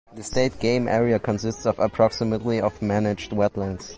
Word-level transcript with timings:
The 0.15 0.23
state 0.23 0.59
game 0.59 0.87
area 0.87 1.19
consists 1.19 1.67
of 1.67 1.77
approximately 1.77 2.59
of 2.59 2.81
managed 2.81 3.33
wetlands. 3.33 3.89